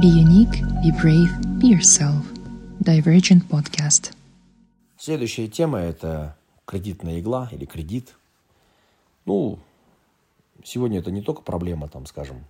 [0.00, 1.28] Be unique, be brave,
[1.60, 2.24] be yourself.
[2.80, 4.14] Divergent Podcast.
[4.96, 6.34] Следующая тема– это
[6.64, 8.14] кредитная игла или кредит.
[9.26, 9.58] Ну,
[10.64, 12.42] сегодня это не только проблема, там, скажем,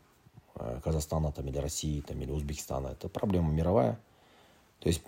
[0.55, 2.89] э, Казахстана там, или России там, или Узбекистана.
[2.89, 3.99] Это проблема мировая.
[4.79, 5.03] То есть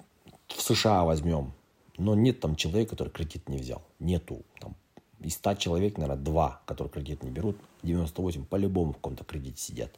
[0.49, 1.53] в США возьмем,
[1.99, 3.83] но нет там человека, который кредит не взял.
[4.01, 4.43] Нету.
[4.59, 4.75] Там,
[5.21, 7.57] из 100 человек, наверное, два, которые кредит не берут.
[7.85, 9.93] 98 по-любому в каком-то кредите сидят.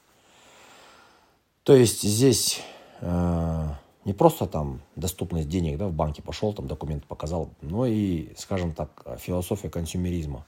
[1.67, 2.63] То есть здесь
[3.01, 3.69] э,
[4.05, 8.73] не просто там доступность денег, да, в банке пошел, там документ показал, но и, скажем
[8.73, 10.47] так, философия консюмеризма.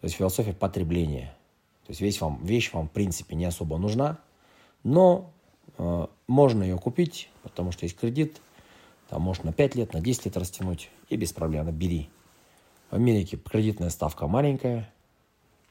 [0.00, 1.36] То есть философия потребления.
[1.86, 4.18] То есть весь вам, вещь вам, в принципе, не особо нужна,
[4.82, 5.30] но
[5.78, 8.40] э, можно ее купить, потому что есть кредит,
[9.08, 12.10] там можно на 5 лет, на 10 лет растянуть, и без проблем, бери.
[12.90, 14.92] В Америке кредитная ставка маленькая,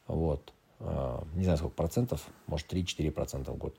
[0.08, 3.76] вот, э, не знаю сколько процентов, может 3-4 процента в год.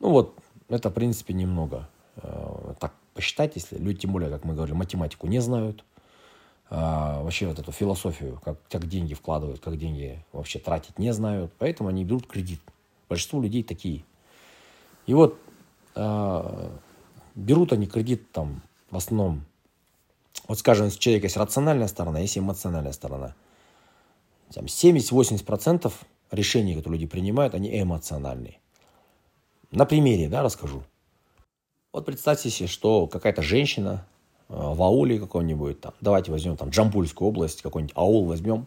[0.00, 1.88] Ну вот, это, в принципе, немного.
[2.16, 5.84] Э, так посчитать, если люди, тем более, как мы говорили, математику не знают,
[6.68, 11.52] а, вообще вот эту философию, как, как деньги вкладывают, как деньги вообще тратить, не знают.
[11.58, 12.60] Поэтому они берут кредит.
[13.08, 14.04] Большинство людей такие.
[15.06, 15.38] И вот
[15.94, 16.70] а,
[17.34, 19.44] берут они кредит там в основном,
[20.48, 23.34] вот скажем, у человека есть рациональная сторона, есть эмоциональная сторона.
[24.52, 25.92] Там 70-80%
[26.30, 28.58] решений, которые люди принимают, они эмоциональные.
[29.70, 30.82] На примере, да, расскажу.
[31.92, 34.06] Вот представьте себе, что какая-то женщина
[34.48, 38.66] э, в ауле каком-нибудь, там, давайте возьмем там Джамбульскую область, какой-нибудь аул возьмем,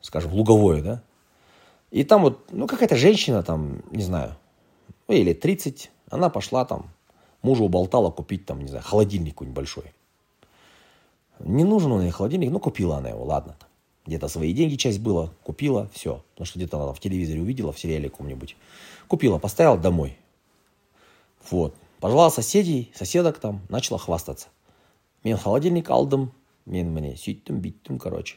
[0.00, 1.02] скажем, Луговое, да,
[1.90, 4.36] и там вот, ну, какая-то женщина там, не знаю,
[5.08, 6.90] ну, или 30, она пошла там,
[7.42, 9.92] мужа уболтала купить там, не знаю, холодильник какой-нибудь большой.
[11.40, 13.56] Не нужен он ей холодильник, ну, купила она его, ладно.
[13.58, 13.69] Там.
[14.06, 16.22] Где-то свои деньги часть была, купила, все.
[16.32, 18.56] Потому что где-то она в телевизоре увидела, в сериале каком-нибудь.
[19.08, 20.16] Купила, поставила домой.
[21.50, 21.74] Вот.
[22.00, 24.48] Позвала соседей, соседок там, начала хвастаться.
[25.22, 26.32] Мен холодильник алдым,
[26.64, 28.36] мен мне сөйттім, биттім, короче.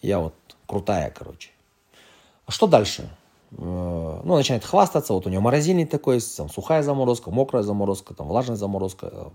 [0.00, 0.34] Я вот
[0.66, 1.50] крутая, короче.
[2.46, 3.10] А что дальше?
[3.52, 8.28] Э, ну, начинает хвастаться, вот у нее морозильник такой, там сухая заморозка, мокрая заморозка, там
[8.28, 9.32] влажная заморозка.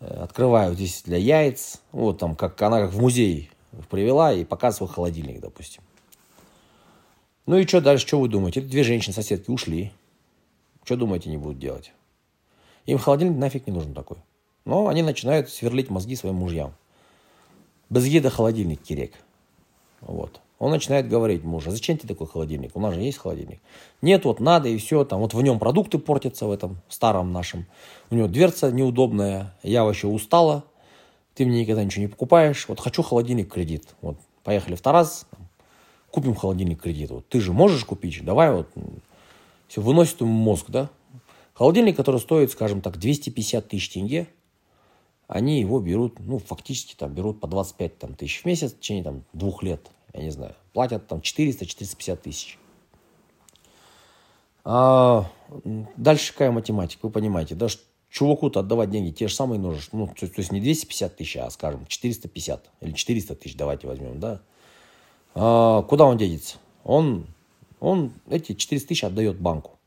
[0.00, 3.50] Э, открываю здесь для яиц, вот там, как она как в музей
[3.88, 5.82] привела и показывает холодильник, допустим.
[7.46, 8.60] Ну и что дальше, что вы думаете?
[8.60, 9.92] две женщины-соседки ушли.
[10.84, 11.92] Что думаете, они будут делать?
[12.86, 14.18] Им холодильник нафиг не нужен такой.
[14.64, 16.74] Но они начинают сверлить мозги своим мужьям.
[17.88, 19.14] Без еда холодильник кирек.
[20.00, 20.40] Вот.
[20.60, 22.76] Он начинает говорить мужу, зачем тебе такой холодильник?
[22.76, 23.60] У нас же есть холодильник.
[24.02, 25.04] Нет, вот надо и все.
[25.04, 27.64] Там, вот в нем продукты портятся, в этом старом нашем.
[28.10, 29.54] У него дверца неудобная.
[29.62, 30.64] Я вообще устала.
[31.40, 32.68] Ты мне никогда ничего не покупаешь.
[32.68, 33.94] Вот хочу холодильник кредит.
[34.02, 35.26] Вот поехали в Тарас,
[36.10, 37.10] купим холодильник кредит.
[37.10, 38.22] Вот ты же можешь купить?
[38.22, 38.68] Давай вот.
[39.66, 40.90] Все, выносит ему мозг, да?
[41.54, 44.26] Холодильник, который стоит, скажем так, 250 тысяч тенге,
[45.28, 49.04] они его берут, ну, фактически там берут по 25 там, тысяч в месяц в течение
[49.04, 52.58] там, двух лет, я не знаю, платят там 400-450 тысяч.
[54.62, 55.24] А
[55.96, 57.68] дальше какая математика, вы понимаете, да,
[58.10, 61.48] чуваку-то отдавать деньги те же самые нужно, ну, то, то есть не 250 тысяч, а,
[61.50, 64.40] скажем, 450 или 400 тысяч, давайте возьмем, да.
[65.34, 66.56] А, куда он денется?
[66.84, 67.26] Он,
[67.78, 69.78] он эти 400 тысяч отдает банку.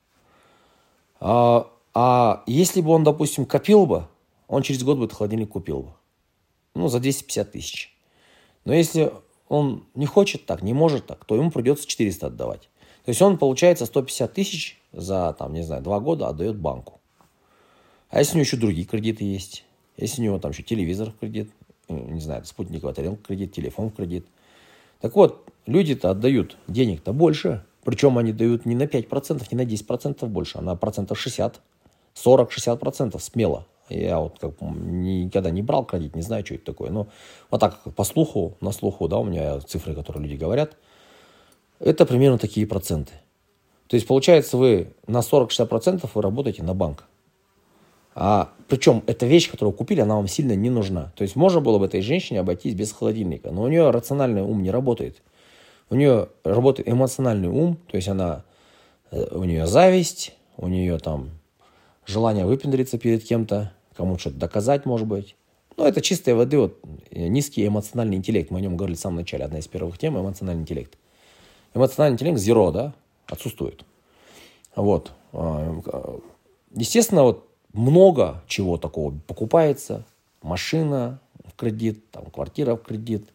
[1.19, 4.07] А, а если бы он, допустим, копил бы,
[4.47, 5.94] он через год бы этот холодильник купил бы.
[6.75, 7.95] Ну, за 250 тысяч.
[8.66, 9.11] Но если
[9.50, 12.69] он не хочет так, не может так, то ему придется 400 отдавать.
[13.05, 17.01] То есть он, получается, 150 тысяч за, там, не знаю, два года отдает банку.
[18.13, 19.66] А если у него еще другие кредиты есть?
[19.97, 21.50] Если у него там еще телевизор в кредит,
[21.90, 24.28] не знаю, спутниковая тарелка кредит, телефон в кредит.
[25.01, 30.28] Так вот, люди-то отдают денег-то больше, причем они дают не на 5%, не на 10%
[30.28, 31.59] больше, а на процентов 60,
[32.13, 33.66] 40-60% смело.
[33.90, 36.91] Я вот как никогда не брал кредит, не знаю, что это такое.
[36.91, 37.07] Но
[37.50, 40.78] вот так по слуху, на слуху, да, у меня цифры, которые люди говорят,
[41.79, 43.13] это примерно такие проценты.
[43.88, 47.05] То есть, получается, вы на 40-60% вы работаете на банк.
[48.16, 51.12] А, причем эта вещь, которую купили, она вам сильно не нужна.
[51.16, 54.62] То есть можно было бы этой женщине обойтись без холодильника, но у нее рациональный ум
[54.64, 55.22] не работает.
[55.90, 58.44] У нее работает эмоциональный ум, то есть она,
[59.12, 61.32] э, у нее зависть, у нее там
[62.06, 65.36] желание выпендриться перед кем-то, кому что-то доказать, может быть.
[65.76, 66.80] Но это чистая воды, вот,
[67.12, 68.52] э, низкий эмоциональный интеллект.
[68.52, 69.46] Мы о нем говорили в самом начале.
[69.46, 70.98] Одна из первых тем– эмоциональный интеллект.
[71.74, 72.94] Эмоциональный интеллект– zero, да,
[73.28, 73.84] отсутствует.
[74.76, 75.12] Вот.
[75.32, 76.20] А,
[76.76, 80.05] естественно, вот много чего такого покупается.
[80.41, 83.28] Машина в кредит, там, квартира в кредит.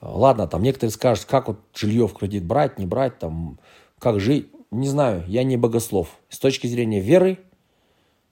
[0.00, 3.58] Ладно, там некоторые скажут, как вот жилье в кредит брать, не брать, там,
[3.98, 4.48] как жить.
[4.70, 6.18] Не знаю, я не богослов.
[6.28, 7.38] С точки зрения веры,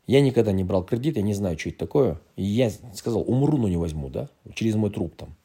[0.07, 2.21] Я никогда не брал кредит, я не знаю, что это такое.
[2.37, 5.37] И я сказал, умру, но не возьму, да, через мой труп там.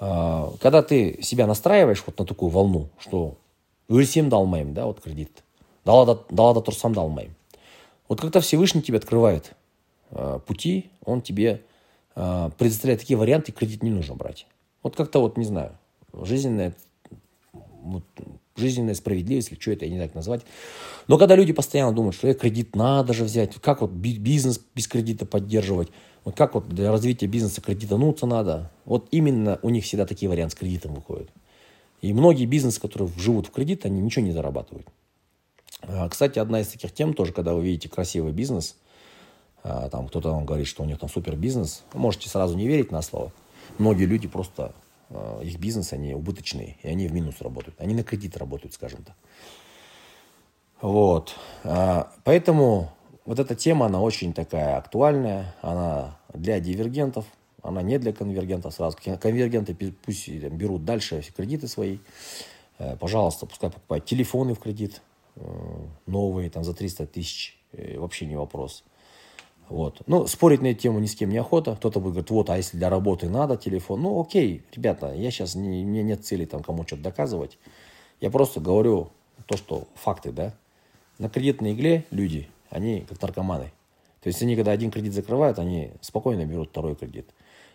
[0.00, 3.36] А, когда ты себя настраиваешь вот на такую волну, что
[3.88, 5.44] өлсем да алмаймын, да, вот кредит.
[5.84, 7.34] Далада, далада тұрсам да алмаймын.
[8.10, 9.52] Вот когда Всевышний тебе открывает
[10.10, 11.62] э, пути, он тебе
[12.16, 14.48] э, предоставляет такие варианты, кредит не нужно брать.
[14.82, 15.78] Вот как-то вот, не знаю,
[16.12, 16.74] жизненная,
[17.52, 18.02] вот,
[18.56, 20.42] жизненная справедливость, или что это, я не как назвать.
[21.06, 24.88] Но когда люди постоянно думают, что э, кредит надо же взять, как вот бизнес без
[24.88, 25.90] кредита поддерживать,
[26.24, 30.56] вот как вот для развития бизнеса кредитануться надо, вот именно у них всегда такие варианты
[30.56, 31.30] с кредитом выходят.
[32.02, 34.88] И многие бизнесы, которые живут в кредит, они ничего не зарабатывают.
[35.82, 38.76] А, кстати, одна из таких тем тоже, когда вы видите красивый бизнес,
[39.62, 42.90] а, там кто-то вам говорит, что у них там супер бизнес, можете сразу не верить
[42.90, 43.32] на слово.
[43.78, 44.74] Многие люди просто,
[45.10, 47.80] а, их бизнес, они убыточные, и они в минус работают.
[47.80, 49.16] Они на кредит работают, скажем так.
[50.80, 51.36] Вот.
[52.24, 52.90] Поэтому
[53.26, 57.26] вот эта тема, она очень такая актуальная, она для дивергентов,
[57.62, 58.96] она не для конвергентов сразу.
[59.20, 61.98] Конвергенты пусть берут дальше кредиты свои,
[62.78, 65.02] э, пожалуйста, пускай покупают телефоны в кредит,
[66.06, 68.84] новые, там, за 300 тысяч, э, вообще не вопрос.
[69.68, 70.02] Вот.
[70.06, 71.76] Ну, спорить на эту тему ни с кем не охота.
[71.76, 74.02] Кто-то будет говорить, вот, а если для работы надо телефон?
[74.02, 77.56] Ну, окей, ребята, я сейчас, не, у меня нет цели там кому что-то доказывать.
[78.20, 79.10] Я просто говорю
[79.46, 80.54] то, что факты, да.
[81.18, 83.72] На кредитной игле люди, они как наркоманы.
[84.22, 87.30] То есть они, когда один кредит закрывают, они спокойно берут второй кредит.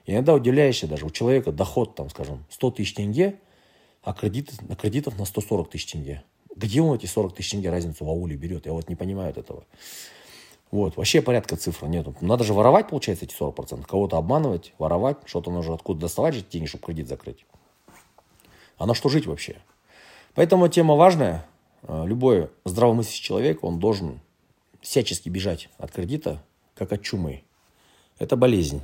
[0.05, 3.39] И иногда удивляешься даже, у человека доход, там, скажем, 100 тысяч тенге,
[4.03, 6.23] а кредит, на кредитов на 140 тысяч тенге.
[6.55, 8.65] Где он эти 40 тысяч тенге разницу в ауле берет?
[8.65, 9.65] Я вот не понимаю этого.
[10.71, 12.15] Вот, вообще порядка цифр нету.
[12.21, 13.85] Надо же воровать, получается, эти 40%.
[13.85, 17.45] Кого-то обманывать, воровать, что-то нужно откуда доставать же деньги, чтобы кредит закрыть.
[18.77, 19.57] А на что жить вообще?
[20.33, 21.45] Поэтому тема важная.
[21.83, 24.19] А, любой здравомыслящий человек, он должен
[24.81, 26.43] всячески бежать от кредита,
[26.73, 27.43] как от чумы.
[28.17, 28.81] Это болезнь.